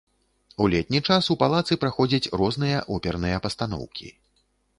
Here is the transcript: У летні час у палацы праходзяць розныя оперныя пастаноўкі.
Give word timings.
У 0.63 0.69
летні 0.73 1.01
час 1.09 1.27
у 1.35 1.37
палацы 1.43 1.77
праходзяць 1.83 2.31
розныя 2.43 2.81
оперныя 2.97 3.37
пастаноўкі. 3.45 4.09